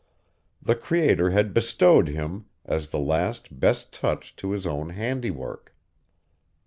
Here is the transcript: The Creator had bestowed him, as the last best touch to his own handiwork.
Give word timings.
The 0.63 0.73
Creator 0.73 1.29
had 1.29 1.53
bestowed 1.53 2.07
him, 2.07 2.45
as 2.65 2.89
the 2.89 2.97
last 2.97 3.59
best 3.59 3.93
touch 3.93 4.35
to 4.37 4.49
his 4.49 4.65
own 4.65 4.89
handiwork. 4.89 5.75